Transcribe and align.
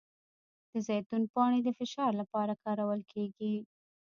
د 0.71 0.73
زیتون 0.87 1.23
پاڼې 1.33 1.59
د 1.63 1.69
فشار 1.79 2.11
لپاره 2.21 2.53
کارول 2.63 3.01
کیږي؟ 3.11 3.55